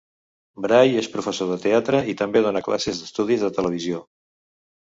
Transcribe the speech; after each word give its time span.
Bray 0.65 0.95
és 1.01 1.09
professor 1.15 1.51
de 1.51 1.59
teatre 1.67 1.99
i 2.13 2.17
també 2.23 2.43
dona 2.47 2.65
classes 2.69 3.03
d'estudis 3.03 3.45
de 3.47 3.53
televisió. 3.59 4.01